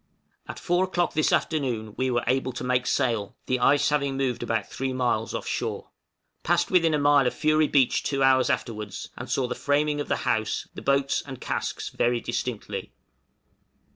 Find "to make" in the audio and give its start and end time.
2.53-2.87